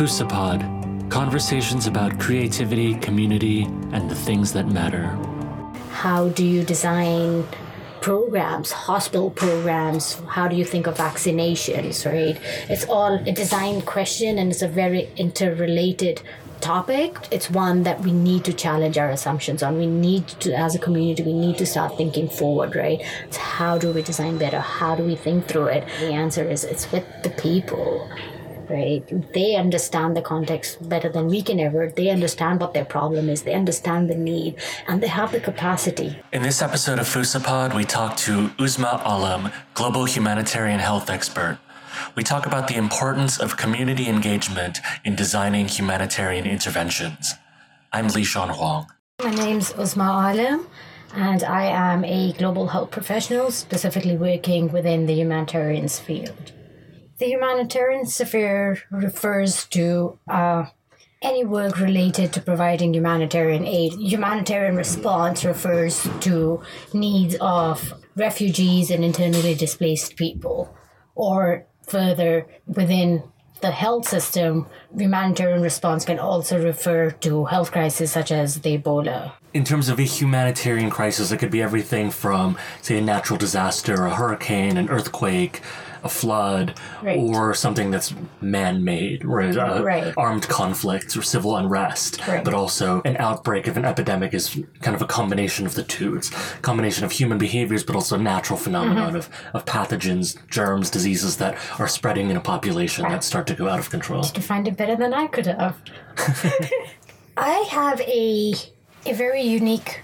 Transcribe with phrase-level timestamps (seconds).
[0.00, 5.08] Fusapod conversations about creativity, community, and the things that matter.
[5.90, 7.46] How do you design
[8.00, 10.14] programs, hospital programs?
[10.26, 12.40] How do you think of vaccinations, right?
[12.70, 16.22] It's all a design question and it's a very interrelated
[16.62, 17.18] topic.
[17.30, 19.76] It's one that we need to challenge our assumptions on.
[19.76, 23.02] We need to, as a community, we need to start thinking forward, right?
[23.26, 24.60] It's how do we design better?
[24.60, 25.86] How do we think through it?
[25.98, 28.08] The answer is it's with the people
[28.70, 29.32] right?
[29.32, 31.92] They understand the context better than we can ever.
[31.94, 33.42] They understand what their problem is.
[33.42, 34.56] They understand the need,
[34.88, 36.18] and they have the capacity.
[36.32, 41.58] In this episode of Fusapod, we talk to Uzma Alam, global humanitarian health expert.
[42.14, 47.34] We talk about the importance of community engagement in designing humanitarian interventions.
[47.92, 48.86] I'm Li Shan Huang.
[49.22, 50.66] My name's Uzma Alam
[51.14, 56.52] and I am a global health professional, specifically working within the humanitarian field.
[57.20, 60.64] The humanitarian sphere refers to uh,
[61.20, 63.92] any work related to providing humanitarian aid.
[63.92, 66.62] Humanitarian response refers to
[66.94, 70.74] needs of refugees and internally displaced people,
[71.14, 73.22] or further within
[73.60, 79.32] the health system, humanitarian response can also refer to health crises such as the Ebola.
[79.52, 84.06] In terms of a humanitarian crisis, it could be everything from, say, a natural disaster,
[84.06, 85.60] a hurricane, an earthquake,
[86.02, 87.18] a flood right.
[87.18, 89.56] or something that's man-made, right?
[89.56, 90.14] Uh, right.
[90.16, 92.44] Armed conflicts or civil unrest, right.
[92.44, 96.16] but also an outbreak of an epidemic is kind of a combination of the two.
[96.16, 99.16] It's a combination of human behaviors, but also natural phenomenon mm-hmm.
[99.16, 103.68] of, of pathogens, germs, diseases that are spreading in a population that start to go
[103.68, 104.24] out of control.
[104.24, 105.80] You defined it better than I could have.
[107.36, 108.54] I have a
[109.06, 110.02] a very unique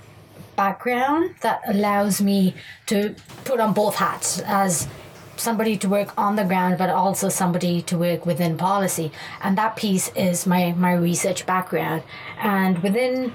[0.57, 2.55] background that allows me
[2.87, 4.89] to put on both hats as
[5.37, 9.13] somebody to work on the ground, but also somebody to work within policy.
[9.43, 12.03] And that piece is my, my research background.
[12.39, 13.35] And within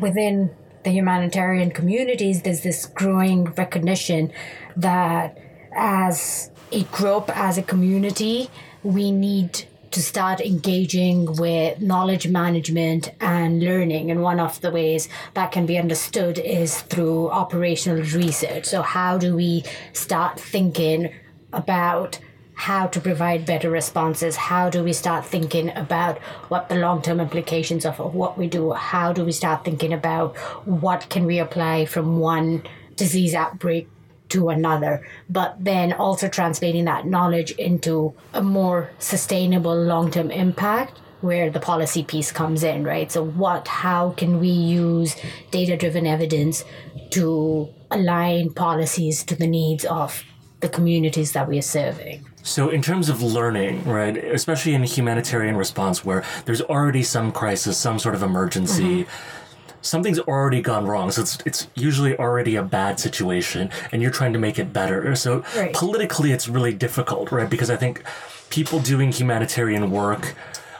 [0.00, 4.32] within the humanitarian communities, there's this growing recognition
[4.76, 5.38] that
[5.74, 8.50] as a group, as a community,
[8.82, 14.10] we need to start engaging with knowledge management and learning.
[14.10, 18.64] And one of the ways that can be understood is through operational research.
[18.64, 21.12] So, how do we start thinking
[21.52, 22.18] about
[22.54, 26.18] how to provide better responses how do we start thinking about
[26.48, 30.36] what the long-term implications of what we do how do we start thinking about
[30.66, 32.62] what can we apply from one
[32.96, 33.88] disease outbreak
[34.28, 41.50] to another but then also translating that knowledge into a more sustainable long-term impact where
[41.50, 43.10] the policy piece comes in right?
[43.10, 45.16] So what how can we use
[45.50, 46.64] data driven evidence
[47.10, 50.24] to align policies to the needs of
[50.62, 52.24] the communities that we are serving.
[52.42, 57.30] So, in terms of learning, right, especially in a humanitarian response where there's already some
[57.30, 59.78] crisis, some sort of emergency, mm-hmm.
[59.82, 61.10] something's already gone wrong.
[61.10, 65.14] So, it's, it's usually already a bad situation, and you're trying to make it better.
[65.14, 65.72] So, right.
[65.74, 67.50] politically, it's really difficult, right?
[67.50, 68.02] Because I think
[68.50, 70.34] people doing humanitarian work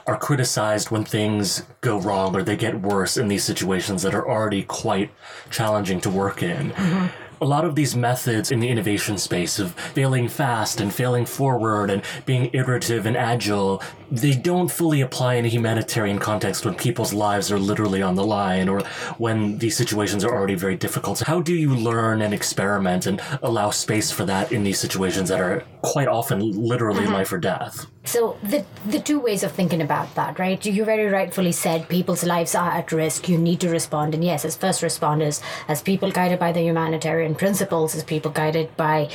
[0.05, 4.27] are criticized when things go wrong or they get worse in these situations that are
[4.27, 5.11] already quite
[5.49, 6.71] challenging to work in.
[6.71, 11.25] Mm-hmm a lot of these methods in the innovation space of failing fast and failing
[11.25, 16.75] forward and being iterative and agile, they don't fully apply in a humanitarian context when
[16.75, 18.81] people's lives are literally on the line or
[19.17, 21.17] when these situations are already very difficult.
[21.17, 25.29] So how do you learn and experiment and allow space for that in these situations
[25.29, 27.13] that are quite often literally uh-huh.
[27.13, 27.87] life or death?
[28.05, 30.63] So the the two ways of thinking about that, right?
[30.63, 33.27] You very rightfully said people's lives are at risk.
[33.27, 37.33] You need to respond, and yes, as first responders, as people guided by the humanitarian
[37.33, 39.09] principles, as people guided by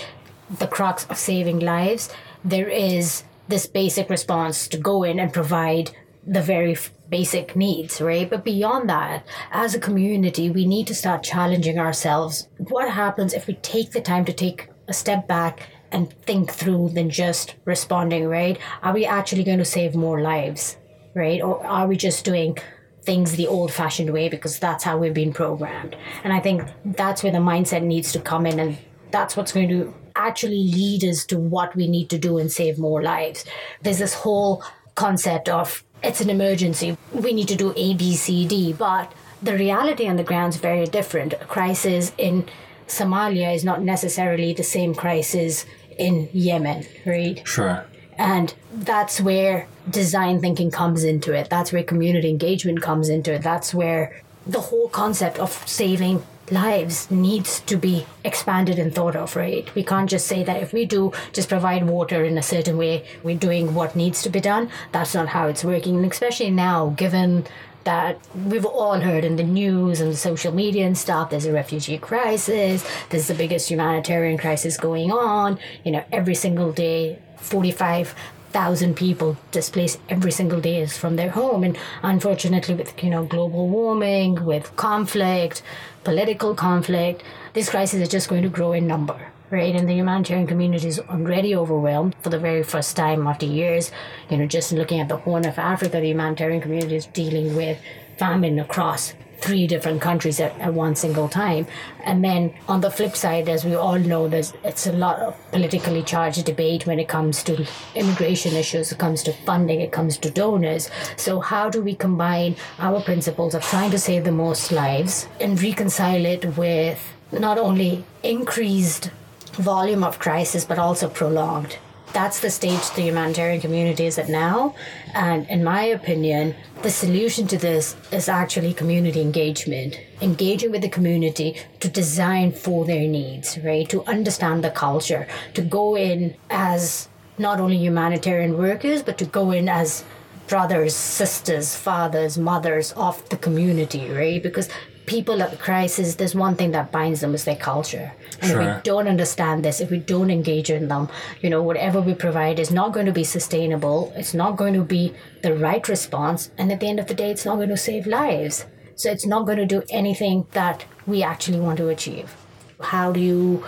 [0.59, 2.09] the crux of saving lives,
[2.43, 5.91] there is this basic response to go in and provide
[6.27, 6.77] the very
[7.09, 8.29] basic needs, right?
[8.29, 12.49] But beyond that, as a community, we need to start challenging ourselves.
[12.59, 16.91] What happens if we take the time to take a step back and think through
[16.91, 18.59] than just responding, right?
[18.83, 20.77] Are we actually going to save more lives,
[21.15, 21.41] right?
[21.41, 22.59] Or are we just doing
[23.03, 25.97] things the old fashioned way because that's how we've been programmed?
[26.25, 28.77] And I think that's where the mindset needs to come in, and
[29.11, 32.79] that's what's going to actually lead us to what we need to do and save
[32.79, 33.45] more lives.
[33.83, 34.63] There's this whole
[34.95, 39.13] concept of it's an emergency, we need to do A, B, C, D, but
[39.43, 41.33] the reality on the ground is very different.
[41.35, 42.47] A crisis in
[42.87, 45.67] Somalia is not necessarily the same crisis
[45.97, 47.47] in Yemen, right?
[47.47, 47.87] Sure.
[48.17, 51.49] And that's where design thinking comes into it.
[51.51, 53.43] That's where community engagement comes into it.
[53.43, 59.37] That's where the whole concept of saving lives needs to be expanded and thought of,
[59.37, 59.73] right?
[59.75, 63.05] We can't just say that if we do just provide water in a certain way,
[63.23, 64.71] we're doing what needs to be done.
[64.93, 65.97] That's not how it's working.
[65.97, 67.47] And especially now, given
[67.85, 71.31] that we've all heard in the news and social media and stuff.
[71.31, 72.87] There's a refugee crisis.
[73.09, 75.59] There's the biggest humanitarian crisis going on.
[75.85, 78.15] You know, every single day, 45
[78.51, 83.25] thousand people displaced every single day is from their home and unfortunately with you know
[83.25, 85.63] global warming with conflict
[86.05, 87.23] political conflict
[87.53, 89.75] this crisis is just going to grow in number right?
[89.75, 93.91] And the humanitarian community is already overwhelmed for the very first time after years.
[94.29, 97.79] You know, just looking at the Horn of Africa, the humanitarian community is dealing with
[98.19, 101.67] famine across three different countries at, at one single time.
[102.05, 105.51] And then on the flip side, as we all know, there's it's a lot of
[105.51, 110.19] politically charged debate when it comes to immigration issues, it comes to funding, it comes
[110.19, 110.91] to donors.
[111.17, 115.61] So how do we combine our principles of trying to save the most lives and
[115.63, 117.01] reconcile it with
[117.33, 119.11] not only increased
[119.53, 121.79] volume of crisis, but also prolonged.
[122.13, 124.75] That's the stage the humanitarian community is at now.
[125.15, 130.89] And in my opinion, the solution to this is actually community engagement, engaging with the
[130.89, 133.89] community to design for their needs, right?
[133.91, 139.51] To understand the culture, to go in as not only humanitarian workers, but to go
[139.51, 140.05] in as
[140.49, 144.43] brothers, sisters, fathers, mothers of the community, right?
[144.43, 144.69] Because
[145.09, 148.13] people at the crisis, there's one thing that binds them is their culture.
[148.41, 148.61] And sure.
[148.61, 151.09] if we don't understand this, if we don't engage in them,
[151.41, 154.13] you know, whatever we provide is not going to be sustainable.
[154.15, 156.51] It's not going to be the right response.
[156.59, 158.67] And at the end of the day, it's not going to save lives.
[158.97, 162.37] So it's not going to do anything that we actually want to achieve.
[162.81, 163.65] How do you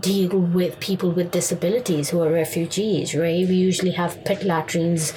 [0.00, 3.48] deal with people with disabilities who are refugees, right?
[3.48, 5.12] We usually have pit latrines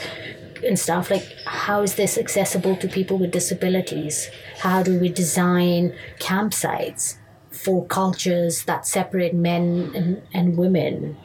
[0.63, 4.29] and stuff like how is this accessible to people with disabilities?
[4.59, 7.17] How do we design campsites
[7.51, 11.17] for cultures that separate men and, and women?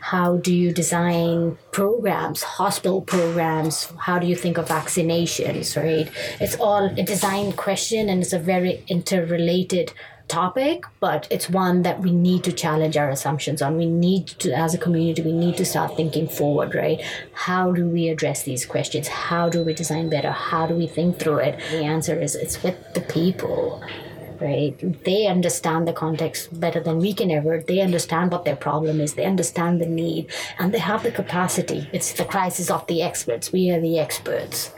[0.00, 3.92] How do you design programs hospital programs?
[3.98, 6.10] How do you think of vaccinations right?
[6.40, 9.92] It's all a design question and it's a very interrelated
[10.28, 13.76] topic, but it's one that we need to challenge our assumptions on.
[13.76, 17.00] We need to, as a community, we need to start thinking forward, right?
[17.32, 19.08] How do we address these questions?
[19.08, 20.30] How do we design better?
[20.30, 21.58] How do we think through it?
[21.70, 23.82] The answer is it's with the people.
[24.40, 24.76] Right?
[25.04, 27.60] They understand the context better than we can ever.
[27.60, 29.14] They understand what their problem is.
[29.14, 31.88] They understand the need and they have the capacity.
[31.92, 33.50] It's the crisis of the experts.
[33.50, 34.70] We are the experts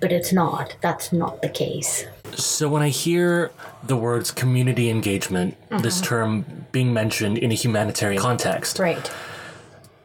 [0.00, 0.76] But it's not.
[0.80, 2.04] That's not the case.
[2.34, 3.50] So when I hear
[3.84, 5.82] the words community engagement, mm-hmm.
[5.82, 9.10] this term being mentioned in a humanitarian context, right?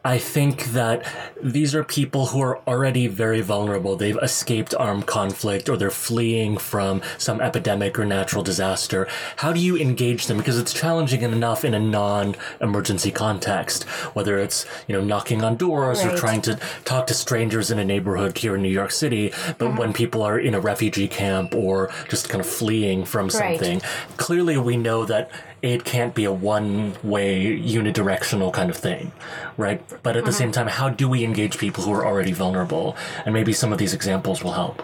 [0.04, 1.06] I think that
[1.42, 3.96] these are people who are already very vulnerable.
[3.96, 9.08] They've escaped armed conflict or they're fleeing from some epidemic or natural disaster.
[9.36, 10.36] How do you engage them?
[10.36, 13.84] Because it's challenging enough in a non-emergency context,
[14.14, 16.12] whether it's, you know, knocking on doors right.
[16.12, 19.30] or trying to talk to strangers in a neighborhood here in New York City.
[19.56, 19.76] But mm-hmm.
[19.78, 24.16] when people are in a refugee camp or just kind of fleeing from something, right.
[24.18, 25.30] clearly we know that
[25.64, 29.12] it can't be a one way unidirectional kind of thing,
[29.56, 29.80] right?
[30.02, 30.38] But at the mm-hmm.
[30.38, 32.96] same time, how do we engage people who are already vulnerable?
[33.24, 34.82] And maybe some of these examples will help.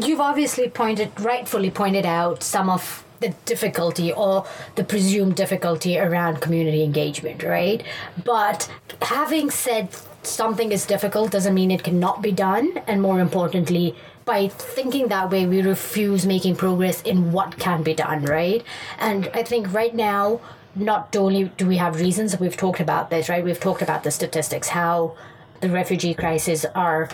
[0.00, 4.46] You've obviously pointed, rightfully pointed out some of the difficulty or
[4.76, 7.82] the presumed difficulty around community engagement, right?
[8.24, 8.70] But
[9.02, 9.88] having said
[10.22, 12.78] something is difficult doesn't mean it cannot be done.
[12.86, 13.96] And more importantly,
[14.28, 18.62] by thinking that way, we refuse making progress in what can be done, right?
[18.98, 20.40] And I think right now,
[20.74, 23.42] not only do we have reasons, we've talked about this, right?
[23.42, 25.16] We've talked about the statistics, how
[25.62, 27.08] the refugee crisis are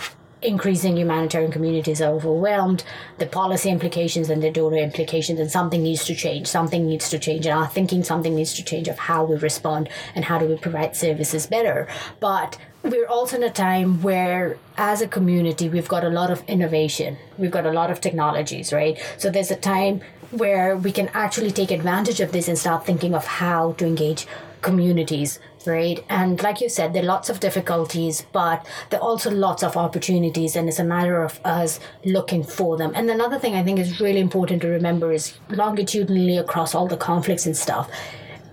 [0.45, 2.85] increasing humanitarian communities are overwhelmed,
[3.19, 6.47] the policy implications and the donor implications, and something needs to change.
[6.47, 9.89] Something needs to change, and our thinking something needs to change of how we respond
[10.15, 11.89] and how do we provide services better.
[12.21, 16.43] But we're also in a time where as a community we've got a lot of
[16.47, 21.09] innovation we've got a lot of technologies right so there's a time where we can
[21.15, 24.27] actually take advantage of this and start thinking of how to engage
[24.61, 29.31] communities right and like you said there are lots of difficulties but there are also
[29.31, 33.55] lots of opportunities and it's a matter of us looking for them and another thing
[33.55, 37.91] i think is really important to remember is longitudinally across all the conflicts and stuff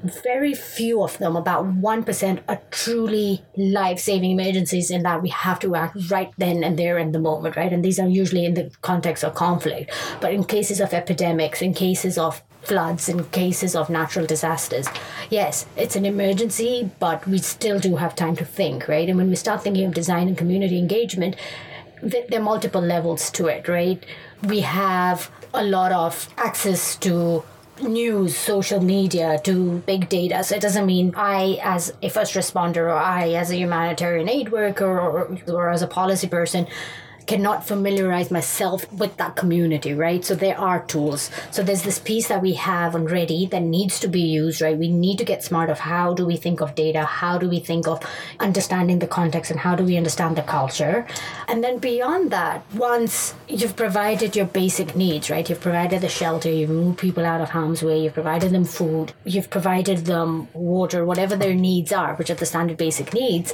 [0.03, 5.59] very few of them, about 1%, are truly life saving emergencies in that we have
[5.59, 7.71] to act right then and there in the moment, right?
[7.71, 9.91] And these are usually in the context of conflict.
[10.19, 14.87] But in cases of epidemics, in cases of floods, and cases of natural disasters,
[15.29, 19.09] yes, it's an emergency, but we still do have time to think, right?
[19.09, 21.35] And when we start thinking of design and community engagement,
[22.01, 24.03] there are multiple levels to it, right?
[24.43, 27.43] We have a lot of access to
[27.81, 30.43] news, social media, to big data.
[30.43, 34.51] So it doesn't mean I, as a first responder, or I, as a humanitarian aid
[34.51, 36.67] worker, or, or as a policy person,
[37.31, 40.25] cannot familiarize myself with that community, right?
[40.25, 41.31] So there are tools.
[41.49, 44.77] So there's this piece that we have already that needs to be used, right?
[44.77, 47.05] We need to get smart of how do we think of data?
[47.05, 48.05] How do we think of
[48.41, 51.07] understanding the context and how do we understand the culture?
[51.47, 55.49] And then beyond that, once you've provided your basic needs, right?
[55.49, 59.13] You've provided the shelter, you've moved people out of harm's way, you've provided them food,
[59.23, 63.53] you've provided them water, whatever their needs are, which are the standard basic needs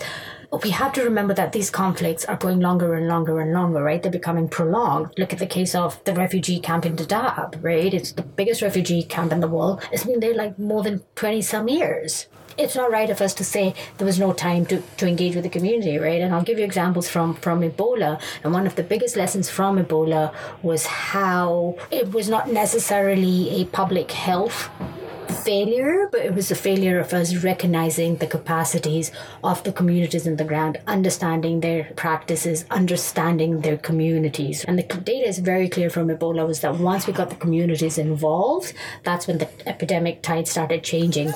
[0.63, 4.01] we have to remember that these conflicts are going longer and longer and longer, right?
[4.01, 5.13] They're becoming prolonged.
[5.17, 7.93] Look at the case of the refugee camp in Dadaab, right?
[7.93, 9.81] It's the biggest refugee camp in the world.
[9.91, 13.43] It's been there like more than 20 some years it's not right of us to
[13.43, 16.21] say there was no time to, to engage with the community, right?
[16.21, 18.19] And I'll give you examples from, from Ebola.
[18.43, 20.33] And one of the biggest lessons from Ebola
[20.63, 24.69] was how it was not necessarily a public health
[25.27, 29.12] failure, but it was a failure of us recognizing the capacities
[29.43, 34.63] of the communities in the ground, understanding their practices, understanding their communities.
[34.65, 37.98] And the data is very clear from Ebola was that once we got the communities
[37.98, 41.34] involved, that's when the epidemic tide started changing.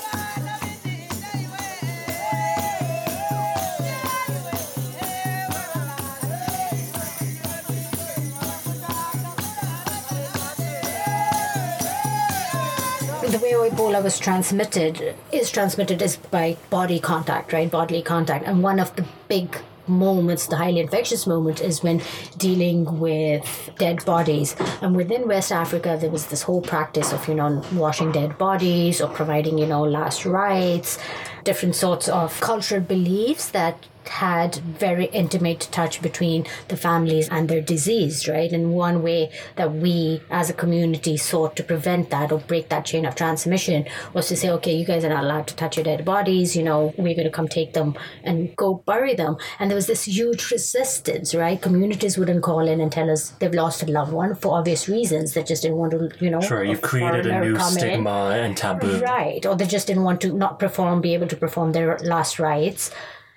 [13.32, 17.72] The way Ebola was transmitted is transmitted is by body contact, right?
[17.72, 18.46] Bodily contact.
[18.46, 19.58] And one of the big
[19.88, 22.02] moments, the highly infectious moment, is when
[22.38, 24.56] dealing with dead bodies.
[24.82, 29.00] And within West Africa, there was this whole practice of, you know, washing dead bodies
[29.02, 31.00] or providing, you know, last rites,
[31.46, 37.62] different sorts of cultural beliefs that had very intimate touch between the families and their
[37.62, 38.52] disease, right?
[38.52, 42.86] And one way that we as a community sought to prevent that or break that
[42.86, 45.84] chain of transmission was to say, okay, you guys are not allowed to touch your
[45.84, 49.38] dead bodies, you know, we're going to come take them and go bury them.
[49.60, 51.62] And there was this huge resistance, right?
[51.62, 55.34] Communities wouldn't call in and tell us they've lost a loved one for obvious reasons.
[55.34, 56.42] They just didn't want to, you know.
[56.42, 58.44] Sure, you've created a new stigma in.
[58.46, 59.00] and taboo.
[59.02, 59.46] Right.
[59.46, 62.92] Or they just didn't want to not perform, be able to perform their last rites.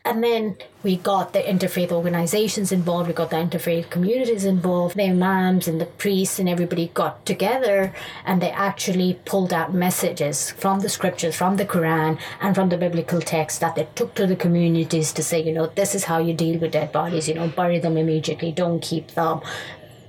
[0.06, 5.04] And then we got the interfaith organizations involved, we got the interfaith communities involved, the
[5.04, 7.94] imams and the priests and everybody got together
[8.26, 12.76] and they actually pulled out messages from the scriptures, from the Quran and from the
[12.76, 16.18] biblical text that they took to the communities to say, you know, this is how
[16.18, 19.40] you deal with dead bodies, you know, bury them immediately, don't keep them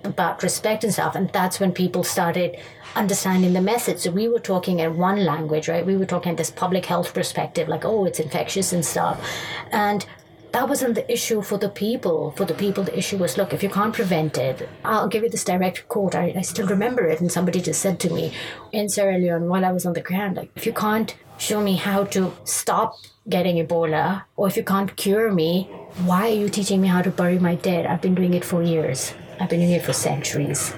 [0.06, 1.16] about respect and stuff.
[1.16, 2.58] And that's when people started
[2.96, 4.00] understanding the message.
[4.00, 5.86] So we were talking in one language, right?
[5.86, 9.28] We were talking this public health perspective, like, oh, it's infectious and stuff.
[9.72, 10.06] And
[10.54, 12.32] that wasn't the issue for the people.
[12.32, 15.30] For the people, the issue was look, if you can't prevent it, I'll give you
[15.30, 16.16] this direct quote.
[16.16, 17.20] I, I still remember it.
[17.20, 18.34] And somebody just said to me
[18.72, 21.76] in Sierra Leone while I was on the ground, like, if you can't show me
[21.76, 22.96] how to stop
[23.28, 25.64] getting Ebola, or if you can't cure me,
[26.06, 27.86] why are you teaching me how to bury my dead?
[27.86, 29.14] I've been doing it for years.
[29.39, 30.74] I've been it for centuries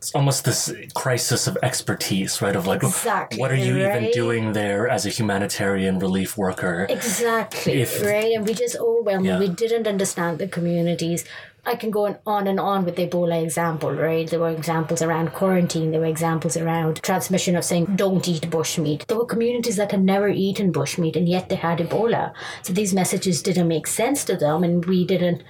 [0.00, 2.56] it's almost this crisis of expertise, right?
[2.56, 4.02] Of like, exactly, what are you right?
[4.02, 6.86] even doing there as a humanitarian relief worker?
[6.88, 8.32] Exactly, if, right?
[8.32, 9.26] And we just oh, overwhelmed.
[9.26, 9.38] Yeah.
[9.38, 11.26] We didn't understand the communities.
[11.66, 14.26] I can go on and on with the Ebola example, right?
[14.26, 15.90] There were examples around quarantine.
[15.90, 19.06] There were examples around transmission of saying, don't eat bushmeat.
[19.06, 22.32] There were communities that had never eaten bushmeat and yet they had Ebola.
[22.62, 25.42] So these messages didn't make sense to them and we didn't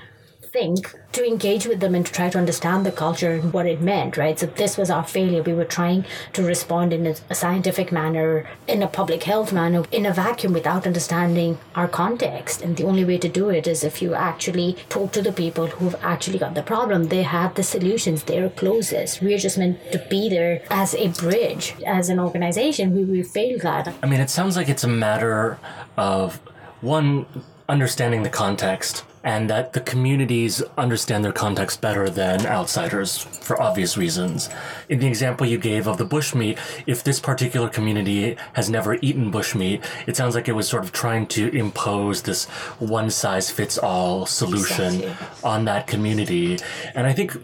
[0.53, 3.81] think to engage with them and to try to understand the culture and what it
[3.81, 4.39] meant, right?
[4.39, 5.43] So this was our failure.
[5.43, 10.07] We were trying to respond in a, scientific manner, in a public health manner, in
[10.07, 12.63] a vacuum without understanding our context.
[12.63, 15.67] And the only way to do it is if you actually talk to the people
[15.67, 17.05] who've actually got the problem.
[17.05, 18.25] They have the solutions.
[18.25, 19.23] They're closest.
[19.23, 21.75] We're just meant to be there as a bridge.
[21.87, 23.95] As an organization, we, we failed that.
[24.03, 25.59] I mean, it sounds like it's a matter
[25.97, 26.37] of
[26.81, 27.27] one
[27.69, 33.97] understanding the context and that the communities understand their context better than outsiders for obvious
[33.97, 34.49] reasons.
[34.89, 39.31] In the example you gave of the bushmeat, if this particular community has never eaten
[39.31, 42.47] bushmeat, it sounds like it was sort of trying to impose this
[42.79, 45.27] one size fits all solution exactly.
[45.45, 46.59] on that community.
[46.95, 47.37] And I think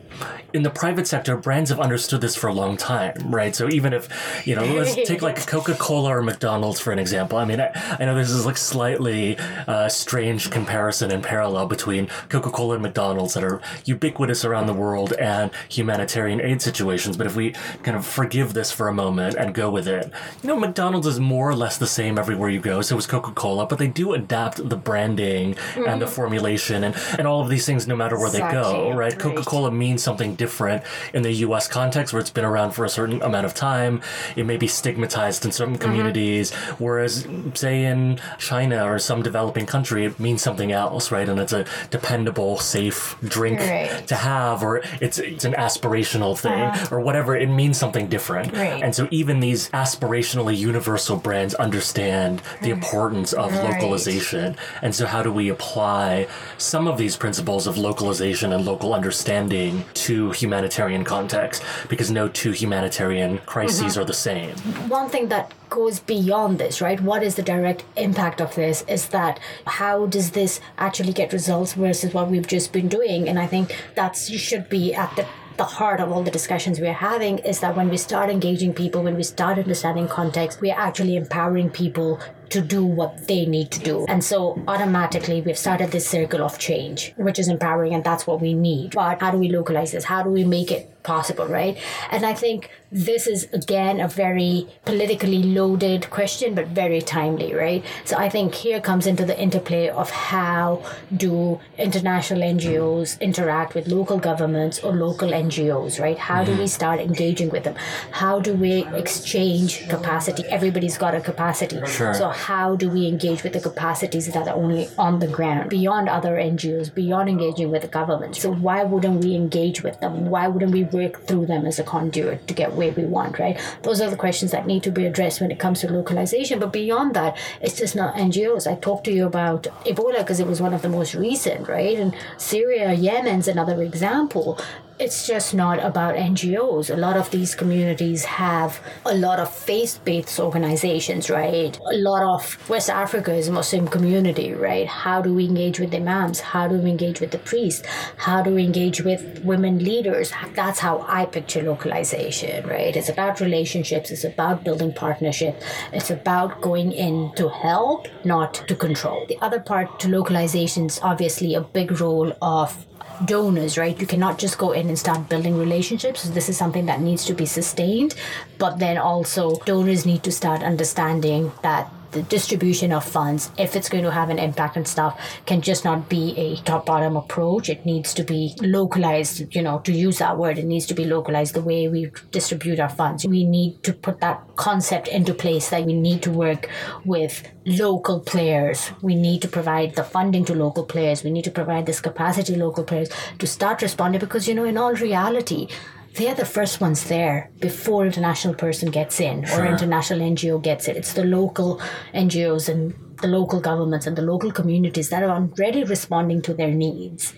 [0.54, 3.54] in the private sector, brands have understood this for a long time, right?
[3.54, 4.08] So even if,
[4.46, 7.36] you know, let's take like Coca Cola or McDonald's for an example.
[7.36, 12.08] I mean, I, I know this is like slightly uh, strange comparison and parallel between
[12.28, 17.16] Coca Cola and McDonald's that are ubiquitous around the world and humanitarian aid situations.
[17.16, 20.10] But if we kind of forgive this for a moment and go with it,
[20.42, 22.82] you know, McDonald's is more or less the same everywhere you go.
[22.82, 25.88] So is Coca Cola, but they do adapt the branding mm.
[25.88, 28.56] and the formulation and, and all of these things no matter where exactly.
[28.56, 29.12] they go, right?
[29.12, 29.18] right.
[29.18, 30.82] Coca Cola means something different
[31.12, 34.00] in the US context where it's been around for a certain amount of time.
[34.36, 35.82] It may be stigmatized in certain mm-hmm.
[35.82, 36.84] communities, mm-hmm.
[36.84, 41.28] whereas, say, in China or some developing country, it means something else, right?
[41.28, 44.06] And it's a dependable, safe drink right.
[44.08, 46.94] to have, or it's, it's an aspirational thing, uh-huh.
[46.94, 47.36] or whatever.
[47.36, 48.52] It means something different.
[48.52, 48.82] Right.
[48.82, 53.72] And so even these aspirationally universal brands understand the importance of right.
[53.72, 54.56] localization.
[54.82, 59.84] And so, how do we apply some of these principles of localization and local understanding
[59.94, 61.62] to humanitarian context?
[61.88, 64.00] Because no two humanitarian crises mm-hmm.
[64.00, 64.54] are the same.
[64.88, 67.00] One thing that goes beyond this, right?
[67.00, 68.84] What is the direct impact of this?
[68.88, 73.28] Is that how does this actually get results versus what we've just been doing?
[73.28, 76.92] And I think that should be at the the heart of all the discussions we're
[76.92, 81.16] having is that when we start engaging people, when we start understanding context, we're actually
[81.16, 82.20] empowering people
[82.50, 84.04] to do what they need to do.
[84.06, 88.40] And so automatically we've started this circle of change, which is empowering and that's what
[88.40, 88.94] we need.
[88.94, 90.04] But how do we localize this?
[90.04, 91.78] How do we make it possible, right?
[92.10, 97.84] And I think this is again a very politically loaded question, but very timely, right?
[98.04, 100.82] So I think here comes into the interplay of how
[101.16, 106.18] do international NGOs interact with local governments or local NGOs, right?
[106.18, 106.66] How do we mm-hmm.
[106.66, 107.76] start engaging with them?
[108.10, 110.44] How do we exchange capacity?
[110.48, 111.80] Everybody's got a capacity.
[111.86, 112.14] Sure.
[112.14, 116.08] So how do we engage with the capacities that are only on the ground, beyond
[116.08, 118.36] other NGOs, beyond engaging with the government?
[118.36, 120.30] So why wouldn't we engage with them?
[120.30, 123.60] Why wouldn't we work through them as a conduit to get where we want, right?
[123.82, 126.58] Those are the questions that need to be addressed when it comes to localization.
[126.58, 128.70] But beyond that, it's just not NGOs.
[128.70, 131.98] I talked to you about Ebola because it was one of the most recent, right?
[131.98, 134.58] And Syria, Yemen's another example
[134.98, 136.92] it's just not about NGOs.
[136.92, 141.78] A lot of these communities have a lot of faith based organizations, right?
[141.92, 144.86] A lot of West Africa is a Muslim community, right?
[144.86, 146.40] How do we engage with the imams?
[146.40, 147.86] How do we engage with the priests?
[148.16, 150.32] How do we engage with women leaders?
[150.54, 152.96] That's how I picture localization, right?
[152.96, 155.60] It's about relationships, it's about building partnership,
[155.92, 159.26] it's about going in to help, not to control.
[159.28, 162.86] The other part to localization is obviously a big role of
[163.24, 163.98] donors, right?
[163.98, 166.24] You cannot just go in and start building relationships.
[166.24, 168.14] This is something that needs to be sustained.
[168.58, 173.90] But then also, donors need to start understanding that the distribution of funds, if it's
[173.90, 177.68] going to have an impact and stuff, can just not be a top bottom approach.
[177.68, 181.04] It needs to be localized, you know, to use that word, it needs to be
[181.04, 183.26] localized the way we distribute our funds.
[183.26, 186.70] We need to put that concept into place that we need to work
[187.04, 188.90] with local players.
[189.02, 191.22] We need to provide the funding to local players.
[191.22, 194.78] We need to provide this capacity local players to start responding because, you know, in
[194.78, 195.68] all reality,
[196.16, 199.66] they're the first ones there before international person gets in or sure.
[199.66, 200.96] international NGO gets it.
[200.96, 201.80] It's the local
[202.14, 206.70] NGOs and the local governments and the local communities that are already responding to their
[206.70, 207.34] needs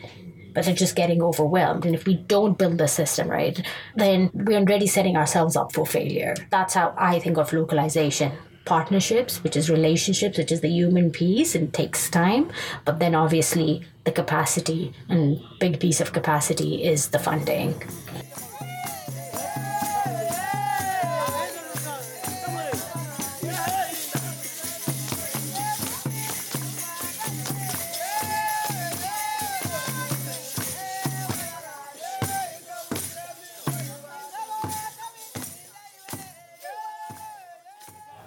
[0.54, 1.86] but they're just getting overwhelmed.
[1.86, 3.64] And if we don't build the system right,
[3.94, 6.34] then we're already setting ourselves up for failure.
[6.50, 8.32] That's how I think of localization.
[8.64, 12.50] Partnerships, which is relationships, which is the human piece and takes time,
[12.84, 17.80] but then obviously the capacity and big piece of capacity is the funding.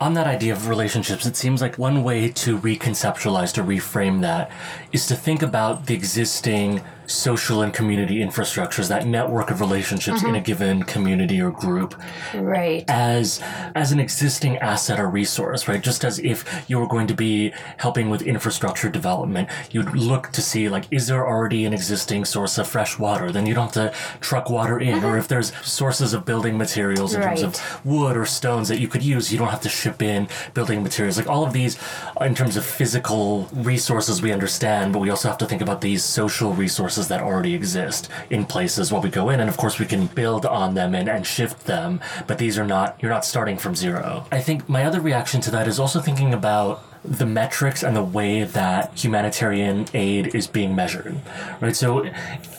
[0.02, 4.50] On that idea of relationships, it seems like one way to reconceptualize, to reframe that,
[4.92, 10.30] is to think about the existing social and community infrastructures, that network of relationships mm-hmm.
[10.30, 10.46] in a mm-hmm.
[10.46, 11.96] given community or group,
[12.34, 12.86] right?
[12.88, 13.42] As
[13.76, 15.82] as an existing asset or resource, right?
[15.82, 20.42] Just as if you were going to be helping with infrastructure development, you'd look to
[20.42, 23.32] see like, is there already an existing source of fresh water?
[23.32, 25.06] Then you don't have to truck water in, mm-hmm.
[25.06, 27.38] or if there's sources of building materials in right.
[27.38, 30.28] terms of wood or stones that you could use, you don't have to ship in
[30.54, 31.18] building materials.
[31.18, 31.80] Like all of these,
[32.22, 36.04] in terms of physical resources, we understand, but we also have to think about these
[36.04, 39.40] social resources resources that already exist in places while we go in.
[39.40, 42.66] And of course, we can build on them and, and shift them, but these are
[42.66, 44.26] not, you're not starting from zero.
[44.32, 48.04] I think my other reaction to that is also thinking about the metrics and the
[48.04, 51.16] way that humanitarian aid is being measured,
[51.60, 51.76] right?
[51.76, 52.08] So,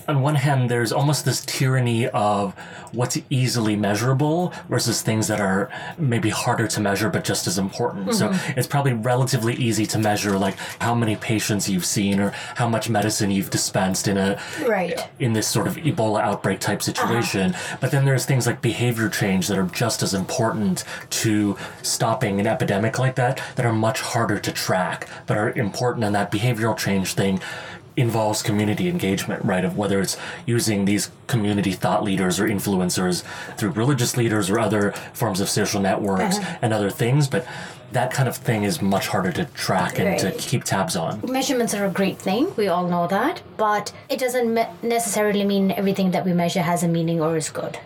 [0.08, 2.54] on one hand, there's almost this tyranny of
[2.90, 8.14] what's easily measurable versus things that are maybe harder to measure but just as important.
[8.14, 8.58] So, mm-hmm.
[8.58, 12.90] it's probably relatively easy to measure like how many patients you've seen or how much
[12.90, 15.08] medicine you've dispensed in a Right.
[15.18, 16.84] in this sort of Ebola outbreak type uh-huh.
[16.84, 17.54] situation.
[17.80, 22.46] But then there's things like behavior change that are just as important to stopping an
[22.46, 26.76] epidemic like that that are much harder to track but are important and that behavioral
[26.76, 27.40] change thing
[27.96, 30.16] involves community engagement right of whether it's
[30.46, 33.22] using these community thought leaders or influencers
[33.56, 36.58] through religious leaders or other forms of social networks uh-huh.
[36.62, 37.46] and other things but
[37.92, 41.74] that kind of thing is much harder to track and to keep tabs on Measurements
[41.74, 42.54] are a great thing.
[42.56, 43.42] We all know that.
[43.56, 47.50] But it doesn't me- necessarily mean everything that we measure has a meaning or is
[47.50, 47.78] good.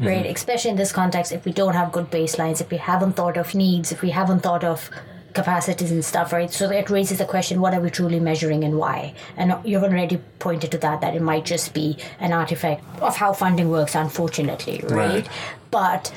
[0.00, 0.24] Right?
[0.24, 0.34] Mm-hmm.
[0.34, 3.54] Especially in this context, if we don't have good baselines, if we haven't thought of
[3.54, 4.90] needs, if we haven't thought of
[5.34, 6.50] capacities and stuff, right?
[6.50, 9.14] So it raises the question what are we truly measuring and why?
[9.36, 13.32] And you've already pointed to that, that it might just be an artifact of how
[13.32, 14.92] funding works, unfortunately, right?
[14.92, 15.28] Right.
[15.70, 16.12] But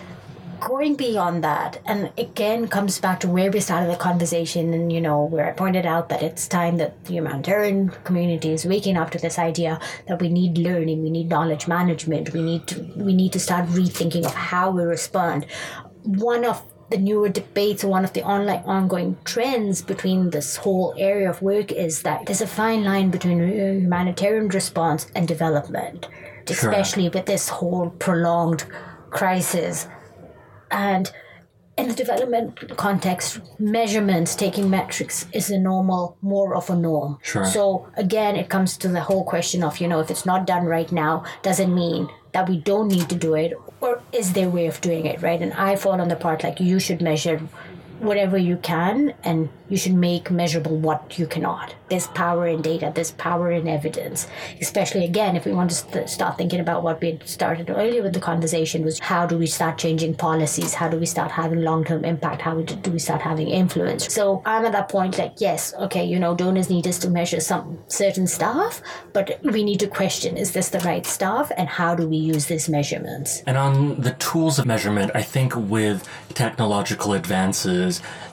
[0.60, 5.02] going beyond that and again comes back to where we started the conversation and you
[5.02, 9.12] know where i pointed out that it's time that the humanitarian community is waking up
[9.12, 13.14] to this idea that we need learning we need knowledge management we need to we
[13.14, 15.46] need to start rethinking of how we respond
[16.04, 20.94] one of the newer debates or one of the online ongoing trends between this whole
[20.98, 26.08] area of work is that there's a fine line between humanitarian response and development
[26.48, 28.66] especially with this whole prolonged
[29.10, 29.88] crisis
[30.72, 31.12] and
[31.78, 37.18] in the development context, measurements, taking metrics is a normal, more of a norm.
[37.22, 37.46] Sure.
[37.46, 40.66] So again, it comes to the whole question of, you know, if it's not done
[40.66, 43.54] right now, does it mean that we don't need to do it?
[43.86, 45.40] Or is there a way of doing it, right?
[45.40, 47.40] And I fall on the part like you should measure
[48.00, 51.74] whatever you can and you should make measurable what you cannot.
[51.90, 54.28] There's power in data, there's power in evidence.
[54.62, 58.04] Especially again, if we want to st- start thinking about what we had started earlier
[58.04, 60.74] with the conversation was how do we start changing policies?
[60.74, 62.42] How do we start having long-term impact?
[62.42, 64.14] How do we start having influence?
[64.14, 67.40] So I'm at that point like, yes, okay, you know, donors need us to measure
[67.40, 68.82] some certain stuff,
[69.14, 71.52] but we need to question, is this the right stuff?
[71.58, 73.42] And how do we use these measurements?
[73.48, 77.85] And on the tools of measurement, I think with technological advances,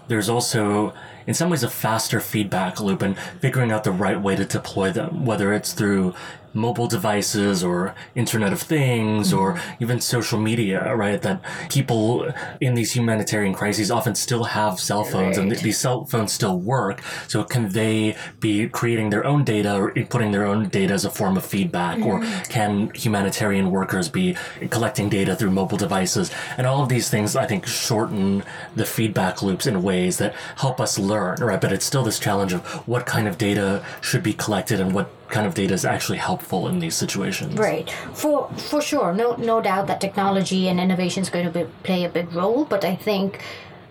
[0.09, 0.95] there's also,
[1.27, 4.93] in some ways, a faster feedback loop and figuring out the right way to deploy
[4.93, 6.15] them, whether it's through
[6.55, 9.83] mobile devices or Internet of Things or mm-hmm.
[9.83, 11.21] even social media, right?
[11.23, 15.63] That people in these humanitarian crises often still have cell phones and Right.
[15.63, 17.03] these cell phones still work.
[17.29, 21.11] So can they be creating their own data or inputting their own data as a
[21.11, 21.99] form of feedback?
[21.99, 22.43] Or mm-hmm.
[22.45, 24.37] can humanitarian workers be
[24.71, 26.31] collecting data through mobile devices?
[26.57, 30.81] And all of these things, I think, shorten the feedback loops in ways that help
[30.81, 31.61] us learn, right?
[31.61, 35.11] But it's still this challenge of what kind of data should be collected and what
[35.33, 37.57] kind of data is actually helpful in these situations.
[37.57, 37.91] Right.
[38.15, 39.13] For for sure.
[39.15, 42.65] No no doubt that technology and innovation is going to be, play a big role,
[42.65, 43.41] but I think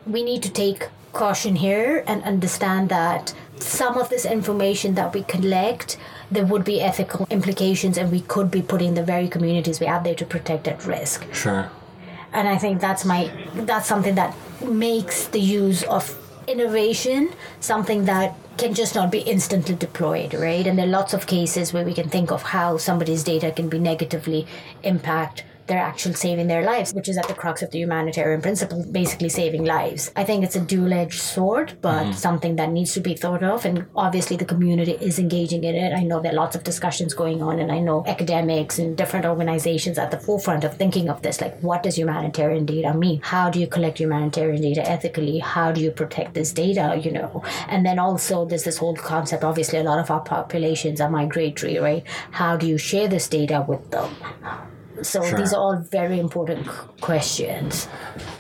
[0.06, 5.24] we need to take caution here and understand that some of this information that we
[5.24, 5.98] collect
[6.32, 10.04] there would be ethical implications and we could be putting the very communities we have
[10.06, 11.70] there to protect at risk Sure.
[12.34, 13.30] and i think that's my
[13.70, 14.34] that's something that
[14.88, 20.68] makes the use of innovation something that can just not be instantly deployed right?
[20.68, 23.70] And there are lots of cases where we can think of how somebody's data can
[23.70, 24.48] be negatively
[24.84, 28.86] impact their actually saving their lives which is at the crux of the humanitarian principle
[28.92, 30.12] basically saving lives.
[30.16, 32.12] I think it's a dual-edged sword but mm-hmm.
[32.28, 35.94] something that needs to be thought of and obviously the community is engaging in it.
[35.94, 39.26] I know there are lots of discussions going on and i know academics and different
[39.26, 43.22] organizations at the forefront of thinking of this like what does humanitarian data mean?
[43.22, 45.40] How do you collect humanitarian data ethically?
[45.40, 47.44] How do you protect this data you know?
[47.70, 51.80] And then also there's this whole concept obviously a lot of our populations are migratory
[51.80, 52.04] right?
[52.32, 54.12] How do you share this data with them
[55.02, 55.38] so Sure.
[55.40, 56.68] these are all very important
[57.02, 57.88] questions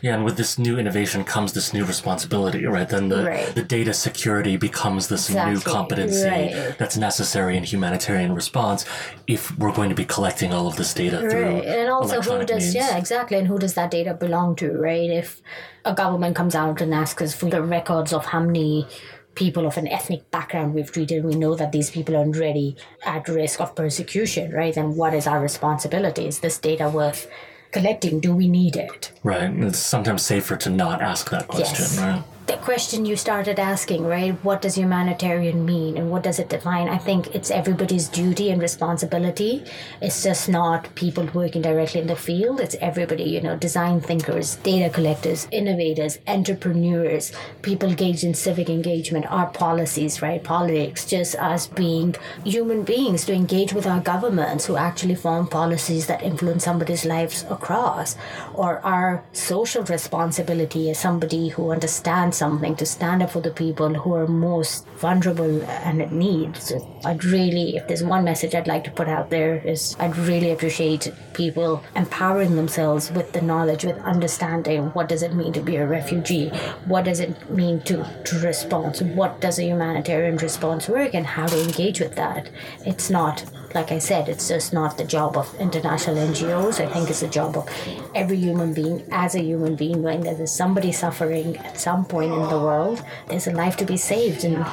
[0.01, 2.89] Yeah, and with this new innovation comes this new responsibility, right?
[2.89, 3.53] Then the, Right.
[3.55, 6.75] the data security becomes this new competency right.
[6.79, 8.85] that's necessary in humanitarian response
[9.27, 12.45] if we're going to be collecting all of this data through Right, and also who
[12.45, 12.75] does means.
[12.75, 15.09] yeah exactly, and who does that data belong to, right?
[15.09, 15.41] If
[15.85, 18.87] a government comes out and asks us for the records of how many
[19.35, 23.27] people of an ethnic background we've treated, we know that these people are already at
[23.27, 24.73] risk of persecution, right?
[24.75, 26.27] Then what is our responsibility?
[26.27, 27.29] Is this data worth
[27.71, 28.19] collecting?
[28.19, 29.11] Do we need it?
[29.23, 29.49] Right.
[29.49, 31.99] It's sometimes safer to not ask that question, Yes.
[31.99, 32.23] right?
[32.47, 34.33] The question you started asking, right?
[34.43, 36.89] What does humanitarian mean and what does it define?
[36.89, 39.63] I think it's everybody's duty and responsibility.
[40.01, 44.55] It's just not people working directly in the field, it's everybody, you know, design thinkers,
[44.57, 50.43] data collectors, innovators, entrepreneurs, people engaged in civic engagement, our policies, right?
[50.43, 56.07] Politics, just us being human beings to engage with our governments who actually form policies
[56.07, 58.15] that influence somebody's lives across,
[58.53, 63.93] or our social responsibility as somebody who understands something to stand up for the people
[63.93, 66.57] who are most vulnerable and in need.
[66.57, 70.15] So I'd really, if there's one message I'd like to put out there, is I'd
[70.17, 75.61] really appreciate people empowering themselves with the knowledge, with understanding what does it mean to
[75.61, 76.49] be a refugee,
[76.85, 81.45] what does it mean to, to respond, what does a humanitarian response work, and how
[81.45, 82.49] to engage with that.
[82.85, 86.79] It's not like I said, it's just not the job of international NGOs.
[86.79, 87.69] I think it's the job of
[88.15, 92.33] every human being as a human being, knowing that there's somebody suffering at some point
[92.33, 93.03] in the world.
[93.27, 94.65] There's a life to be saved, and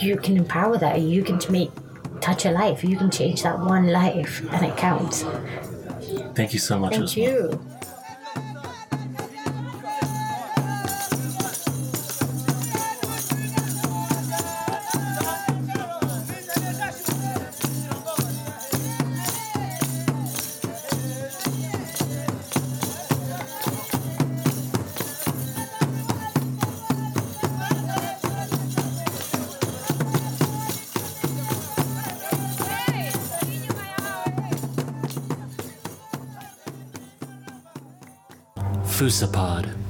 [0.00, 1.00] you can empower that.
[1.00, 1.70] You can make
[2.20, 2.84] touch a life.
[2.84, 5.24] You can change that one life, and it counts.
[6.34, 6.94] Thank you so much.
[6.94, 7.73] Thank you.
[39.04, 39.83] Fusapod.